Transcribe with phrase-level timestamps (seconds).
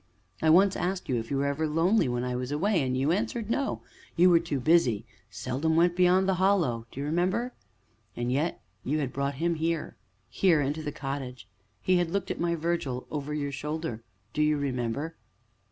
[0.41, 3.11] I once asked you if you were ever lonely when I was away, and you
[3.11, 3.83] answered 'no',
[4.15, 7.53] you were too busy 'seldom went beyond the Hollow' do you remember?
[8.15, 11.47] And yet you had brought him here here, into the cottage
[11.83, 14.01] he had looked at my Virgil over your shoulder
[14.33, 15.17] do you remember?"